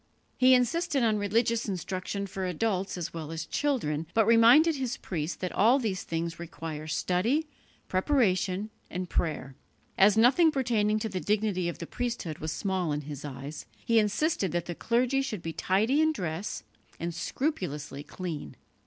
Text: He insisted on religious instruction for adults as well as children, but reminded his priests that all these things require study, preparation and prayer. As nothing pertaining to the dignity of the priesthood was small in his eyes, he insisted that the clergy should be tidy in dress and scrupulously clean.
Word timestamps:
He 0.35 0.55
insisted 0.55 1.03
on 1.03 1.19
religious 1.19 1.67
instruction 1.69 2.25
for 2.25 2.47
adults 2.47 2.97
as 2.97 3.13
well 3.13 3.31
as 3.31 3.45
children, 3.45 4.07
but 4.15 4.25
reminded 4.25 4.77
his 4.77 4.97
priests 4.97 5.35
that 5.37 5.51
all 5.51 5.77
these 5.77 6.01
things 6.01 6.39
require 6.39 6.87
study, 6.87 7.45
preparation 7.87 8.71
and 8.89 9.11
prayer. 9.11 9.53
As 9.99 10.17
nothing 10.17 10.49
pertaining 10.49 10.97
to 10.97 11.09
the 11.09 11.19
dignity 11.19 11.69
of 11.69 11.77
the 11.77 11.85
priesthood 11.85 12.39
was 12.39 12.51
small 12.51 12.91
in 12.91 13.01
his 13.01 13.23
eyes, 13.23 13.67
he 13.85 13.99
insisted 13.99 14.51
that 14.53 14.65
the 14.65 14.73
clergy 14.73 15.21
should 15.21 15.43
be 15.43 15.53
tidy 15.53 16.01
in 16.01 16.13
dress 16.13 16.63
and 16.99 17.13
scrupulously 17.13 18.01
clean. 18.01 18.55